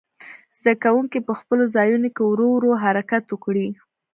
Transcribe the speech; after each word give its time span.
زده 0.61 0.73
کوونکي 0.83 1.19
په 1.27 1.33
خپلو 1.39 1.63
ځایونو 1.75 2.07
کې 2.15 2.23
ورو 2.25 2.47
ورو 2.55 2.71
حرکت 2.83 3.23
وکړي. 3.29 3.67